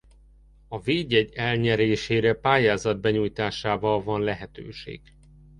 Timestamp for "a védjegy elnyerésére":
0.67-2.33